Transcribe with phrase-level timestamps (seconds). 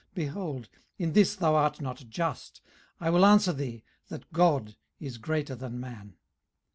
[0.15, 2.61] 18:033:012 Behold, in this thou art not just:
[2.99, 6.15] I will answer thee, that God is greater than man.